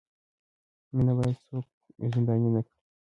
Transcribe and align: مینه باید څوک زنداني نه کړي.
مینه 0.95 1.13
باید 1.17 1.37
څوک 1.45 1.65
زنداني 2.13 2.49
نه 2.55 2.61
کړي. 2.65 2.75